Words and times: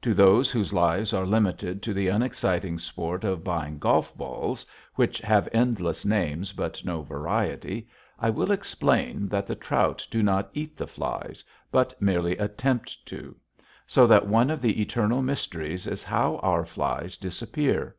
To 0.00 0.14
those 0.14 0.50
whose 0.50 0.72
lives 0.72 1.12
are 1.12 1.26
limited 1.26 1.82
to 1.82 1.92
the 1.92 2.08
unexciting 2.08 2.78
sport 2.78 3.24
of 3.24 3.44
buying 3.44 3.78
golf 3.78 4.16
balls, 4.16 4.64
which 4.94 5.18
have 5.18 5.50
endless 5.52 6.02
names 6.02 6.54
but 6.54 6.82
no 6.82 7.02
variety, 7.02 7.86
I 8.18 8.30
will 8.30 8.50
explain 8.52 9.28
that 9.28 9.46
the 9.46 9.54
trout 9.54 10.08
do 10.10 10.22
not 10.22 10.48
eat 10.54 10.78
the 10.78 10.86
flies, 10.86 11.44
but 11.70 11.92
merely 12.00 12.38
attempt 12.38 13.04
to. 13.08 13.36
So 13.86 14.06
that 14.06 14.26
one 14.26 14.48
of 14.48 14.62
the 14.62 14.80
eternal 14.80 15.20
mysteries 15.20 15.86
is 15.86 16.02
how 16.02 16.36
our 16.36 16.64
flies 16.64 17.18
disappear. 17.18 17.96